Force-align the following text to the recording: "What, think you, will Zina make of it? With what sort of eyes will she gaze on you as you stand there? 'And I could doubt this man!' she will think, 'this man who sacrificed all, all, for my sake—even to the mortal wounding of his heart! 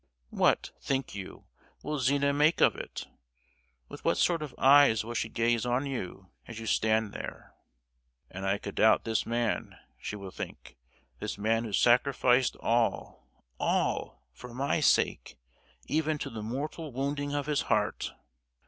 "What, 0.31 0.71
think 0.81 1.13
you, 1.13 1.45
will 1.83 1.99
Zina 1.99 2.33
make 2.33 2.59
of 2.59 2.75
it? 2.75 3.05
With 3.87 4.03
what 4.03 4.17
sort 4.17 4.41
of 4.41 4.55
eyes 4.57 5.03
will 5.05 5.13
she 5.13 5.29
gaze 5.29 5.63
on 5.63 5.85
you 5.85 6.31
as 6.47 6.57
you 6.59 6.65
stand 6.65 7.13
there? 7.13 7.53
'And 8.31 8.43
I 8.43 8.57
could 8.57 8.73
doubt 8.73 9.03
this 9.03 9.27
man!' 9.27 9.77
she 9.99 10.15
will 10.15 10.31
think, 10.31 10.75
'this 11.19 11.37
man 11.37 11.65
who 11.65 11.71
sacrificed 11.73 12.55
all, 12.61 13.27
all, 13.59 14.23
for 14.33 14.55
my 14.55 14.79
sake—even 14.79 16.17
to 16.17 16.31
the 16.31 16.41
mortal 16.41 16.91
wounding 16.91 17.35
of 17.35 17.45
his 17.45 17.61
heart! 17.69 18.15